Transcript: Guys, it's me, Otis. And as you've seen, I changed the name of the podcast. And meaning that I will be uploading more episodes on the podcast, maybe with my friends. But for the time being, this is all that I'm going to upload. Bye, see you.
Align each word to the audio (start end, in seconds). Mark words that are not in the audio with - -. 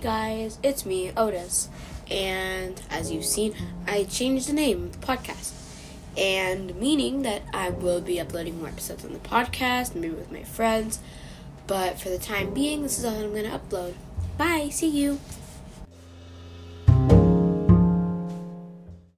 Guys, 0.00 0.58
it's 0.62 0.86
me, 0.86 1.10
Otis. 1.16 1.68
And 2.08 2.80
as 2.88 3.10
you've 3.10 3.24
seen, 3.24 3.54
I 3.86 4.04
changed 4.04 4.48
the 4.48 4.52
name 4.52 4.84
of 4.84 5.00
the 5.00 5.06
podcast. 5.06 5.52
And 6.16 6.76
meaning 6.76 7.22
that 7.22 7.42
I 7.52 7.70
will 7.70 8.00
be 8.00 8.20
uploading 8.20 8.60
more 8.60 8.68
episodes 8.68 9.04
on 9.04 9.12
the 9.12 9.18
podcast, 9.18 9.94
maybe 9.96 10.14
with 10.14 10.30
my 10.30 10.44
friends. 10.44 11.00
But 11.66 11.98
for 11.98 12.10
the 12.10 12.18
time 12.18 12.54
being, 12.54 12.82
this 12.82 12.98
is 12.98 13.04
all 13.04 13.12
that 13.12 13.24
I'm 13.24 13.32
going 13.32 13.44
to 13.44 13.58
upload. 13.58 13.94
Bye, 14.36 14.68
see 14.70 14.88
you. 14.88 15.18